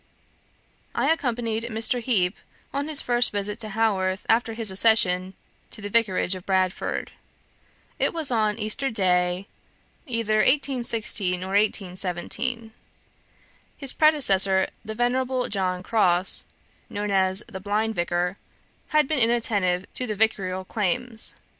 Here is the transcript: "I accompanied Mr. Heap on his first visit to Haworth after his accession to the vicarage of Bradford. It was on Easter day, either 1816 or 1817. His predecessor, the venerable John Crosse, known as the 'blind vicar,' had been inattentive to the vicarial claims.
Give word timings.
"I 0.95 1.11
accompanied 1.11 1.65
Mr. 1.65 2.01
Heap 2.01 2.35
on 2.73 2.87
his 2.87 3.03
first 3.03 3.31
visit 3.31 3.59
to 3.59 3.69
Haworth 3.69 4.25
after 4.27 4.55
his 4.55 4.71
accession 4.71 5.35
to 5.69 5.79
the 5.79 5.91
vicarage 5.91 6.33
of 6.33 6.43
Bradford. 6.43 7.11
It 7.99 8.11
was 8.11 8.31
on 8.31 8.57
Easter 8.57 8.89
day, 8.89 9.45
either 10.07 10.37
1816 10.37 11.43
or 11.43 11.49
1817. 11.49 12.73
His 13.77 13.93
predecessor, 13.93 14.69
the 14.83 14.95
venerable 14.95 15.47
John 15.49 15.83
Crosse, 15.83 16.45
known 16.89 17.11
as 17.11 17.43
the 17.47 17.59
'blind 17.59 17.93
vicar,' 17.93 18.37
had 18.87 19.07
been 19.07 19.19
inattentive 19.19 19.85
to 19.93 20.07
the 20.07 20.15
vicarial 20.15 20.65
claims. 20.67 21.35